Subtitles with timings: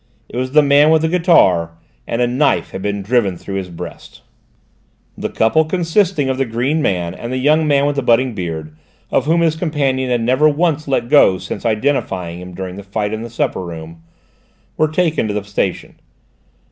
[0.29, 1.73] It was the man with the guitar,
[2.07, 4.21] and a knife had been driven through his breast!
[5.15, 8.75] The couple consisting of the green man and the young man with the budding beard,
[9.11, 13.13] of whom his companion had never once let go since identifying him during the fight
[13.13, 14.01] in the supper room,
[14.75, 15.99] were taken to the station.